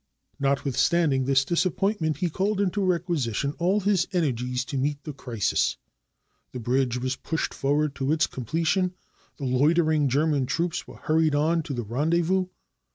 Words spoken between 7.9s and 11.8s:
to its completion. The loitering German troops were hurried on to